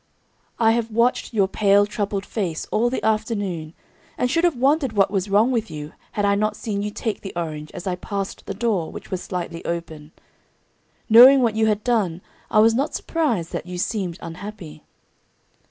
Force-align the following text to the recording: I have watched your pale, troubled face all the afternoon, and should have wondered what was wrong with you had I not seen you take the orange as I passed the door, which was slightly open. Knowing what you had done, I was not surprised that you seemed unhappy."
I 0.57 0.71
have 0.71 0.89
watched 0.89 1.31
your 1.31 1.47
pale, 1.47 1.85
troubled 1.85 2.25
face 2.25 2.65
all 2.71 2.89
the 2.89 3.05
afternoon, 3.05 3.75
and 4.17 4.31
should 4.31 4.43
have 4.43 4.55
wondered 4.55 4.93
what 4.93 5.11
was 5.11 5.29
wrong 5.29 5.51
with 5.51 5.69
you 5.69 5.93
had 6.13 6.25
I 6.25 6.33
not 6.33 6.55
seen 6.55 6.81
you 6.81 6.89
take 6.89 7.21
the 7.21 7.31
orange 7.35 7.69
as 7.75 7.85
I 7.85 7.93
passed 7.97 8.47
the 8.47 8.55
door, 8.55 8.91
which 8.91 9.11
was 9.11 9.21
slightly 9.21 9.63
open. 9.63 10.11
Knowing 11.07 11.43
what 11.43 11.55
you 11.55 11.67
had 11.67 11.83
done, 11.83 12.21
I 12.49 12.57
was 12.57 12.73
not 12.73 12.95
surprised 12.95 13.51
that 13.51 13.67
you 13.67 13.77
seemed 13.77 14.17
unhappy." 14.23 14.81